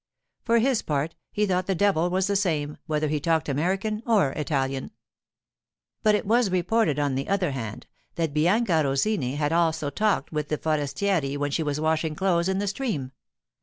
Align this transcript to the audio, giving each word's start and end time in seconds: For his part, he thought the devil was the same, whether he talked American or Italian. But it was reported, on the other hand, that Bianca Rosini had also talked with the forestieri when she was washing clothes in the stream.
For 0.41 0.57
his 0.57 0.81
part, 0.81 1.13
he 1.31 1.45
thought 1.45 1.67
the 1.67 1.75
devil 1.75 2.09
was 2.09 2.25
the 2.25 2.35
same, 2.35 2.77
whether 2.87 3.07
he 3.07 3.19
talked 3.19 3.47
American 3.47 4.01
or 4.07 4.31
Italian. 4.31 4.89
But 6.01 6.15
it 6.15 6.25
was 6.25 6.49
reported, 6.49 6.97
on 6.97 7.13
the 7.13 7.29
other 7.29 7.51
hand, 7.51 7.85
that 8.15 8.33
Bianca 8.33 8.81
Rosini 8.83 9.35
had 9.35 9.53
also 9.53 9.91
talked 9.91 10.31
with 10.31 10.47
the 10.47 10.57
forestieri 10.57 11.37
when 11.37 11.51
she 11.51 11.61
was 11.61 11.79
washing 11.79 12.15
clothes 12.15 12.49
in 12.49 12.57
the 12.57 12.65
stream. 12.65 13.11